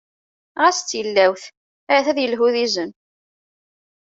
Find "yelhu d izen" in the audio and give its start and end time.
2.19-2.91